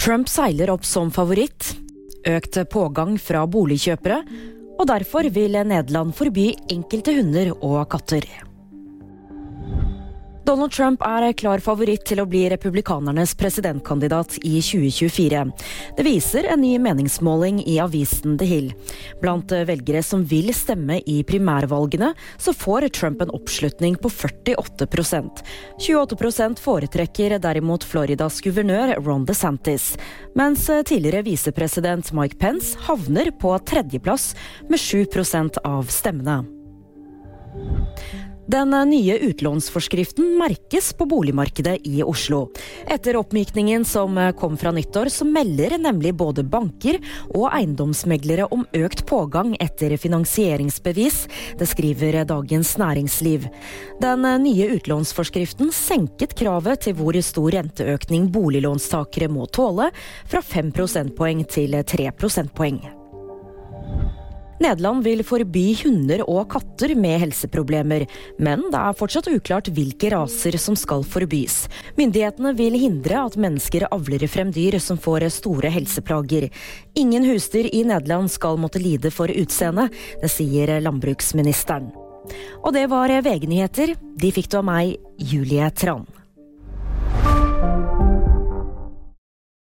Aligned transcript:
Trump 0.00 0.28
seiler 0.32 0.70
opp 0.72 0.84
som 0.88 1.10
favoritt. 1.12 1.74
Økt 2.24 2.56
pågang 2.72 3.18
fra 3.20 3.42
boligkjøpere. 3.44 4.22
Og 4.80 4.86
derfor 4.88 5.28
vil 5.28 5.58
Nederland 5.60 6.14
forby 6.16 6.46
enkelte 6.72 7.12
hunder 7.18 7.52
og 7.58 7.82
katter. 7.92 8.24
Donald 10.50 10.72
Trump 10.72 11.02
er 11.06 11.30
klar 11.38 11.60
favoritt 11.62 12.02
til 12.10 12.18
å 12.18 12.24
bli 12.26 12.40
republikanernes 12.50 13.36
presidentkandidat 13.38 14.34
i 14.42 14.56
2024. 14.58 15.44
Det 15.94 16.02
viser 16.02 16.48
en 16.50 16.58
ny 16.64 16.72
meningsmåling 16.82 17.60
i 17.70 17.76
avisen 17.78 18.34
The 18.40 18.48
Hill. 18.50 18.66
Blant 19.22 19.54
velgere 19.54 20.02
som 20.02 20.24
vil 20.26 20.50
stemme 20.56 20.98
i 21.06 21.20
primærvalgene, 21.22 22.10
så 22.34 22.50
får 22.50 22.88
Trump 22.98 23.22
en 23.22 23.30
oppslutning 23.38 23.94
på 24.02 24.10
48% 24.10 25.44
28% 25.86 26.64
foretrekker 26.66 27.38
derimot 27.38 27.86
Floridas 27.86 28.42
guvernør 28.42 28.96
Ron 29.04 29.28
DeSantis, 29.30 29.92
mens 30.34 30.66
tidligere 30.66 31.22
visepresident 31.30 32.10
Mike 32.16 32.42
Pence 32.42 32.74
havner 32.88 33.30
på 33.38 33.54
tredjeplass 33.70 34.32
med 34.66 34.82
7% 34.82 35.62
av 35.62 35.94
stemmene. 35.94 36.40
Den 38.50 38.70
nye 38.90 39.18
utlånsforskriften 39.18 40.38
merkes 40.38 40.92
på 40.92 41.06
boligmarkedet 41.06 41.86
i 41.86 42.02
Oslo. 42.02 42.48
Etter 42.90 43.14
oppmykningen 43.20 43.84
som 43.84 44.18
kom 44.38 44.56
fra 44.58 44.72
nyttår, 44.74 45.06
så 45.08 45.24
melder 45.24 45.76
nemlig 45.78 46.16
både 46.18 46.42
banker 46.42 46.98
og 47.28 47.46
eiendomsmeglere 47.52 48.48
om 48.50 48.64
økt 48.74 49.04
pågang 49.06 49.54
etter 49.62 49.94
finansieringsbevis. 49.94 51.22
Det 51.62 51.68
skriver 51.70 52.24
Dagens 52.26 52.74
Næringsliv. 52.80 53.46
Den 54.02 54.26
nye 54.42 54.70
utlånsforskriften 54.80 55.70
senket 55.70 56.34
kravet 56.34 56.88
til 56.88 56.98
hvor 56.98 57.14
stor 57.22 57.54
renteøkning 57.54 58.32
boliglånstakere 58.34 59.30
må 59.30 59.46
tåle, 59.46 59.92
fra 60.26 60.42
5 60.42 60.74
prosentpoeng 60.74 61.46
til 61.46 61.78
3 61.86 62.10
prosentpoeng. 62.18 62.82
Nederland 64.60 65.04
vil 65.06 65.22
forby 65.24 65.70
hunder 65.80 66.20
og 66.26 66.50
katter 66.52 66.92
med 66.98 67.22
helseproblemer, 67.22 68.04
men 68.42 68.66
det 68.68 68.80
er 68.80 68.98
fortsatt 68.98 69.30
uklart 69.32 69.70
hvilke 69.72 70.10
raser 70.12 70.58
som 70.60 70.76
skal 70.76 71.04
forbys. 71.06 71.62
Myndighetene 71.96 72.52
vil 72.58 72.76
hindre 72.80 73.22
at 73.22 73.38
mennesker 73.40 73.88
avler 73.88 74.26
frem 74.28 74.52
dyr 74.52 74.76
som 74.82 75.00
får 75.00 75.30
store 75.32 75.72
helseplager. 75.72 76.50
Ingen 76.98 77.24
husdyr 77.30 77.70
i 77.72 77.86
Nederland 77.88 78.28
skal 78.32 78.60
måtte 78.60 78.82
lide 78.82 79.12
for 79.14 79.32
utseendet, 79.32 79.96
det 80.20 80.32
sier 80.32 80.76
landbruksministeren. 80.84 81.88
Og 82.60 82.74
det 82.76 82.84
var 82.92 83.12
VG-nyheter. 83.24 83.96
De 84.20 84.32
fikk 84.34 84.52
du 84.52 84.60
av 84.60 84.66
meg, 84.68 84.98
Julie 85.16 85.72
Tran. 85.72 86.04